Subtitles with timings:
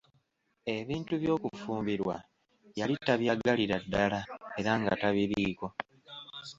[0.75, 2.15] Ebintu by'okufumbirwa
[2.79, 4.19] yali tabyagalira ddala
[4.59, 5.67] era nga tabiliiko.